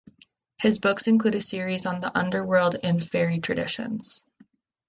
[0.59, 4.25] His books include a series on the underworld and faery traditions.